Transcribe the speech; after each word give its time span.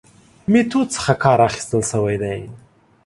میتود 0.51 0.87
څخه 0.95 1.13
کار 1.23 1.39
اخستل 1.49 1.81
شوی 1.91 2.17
دی. 2.23 2.41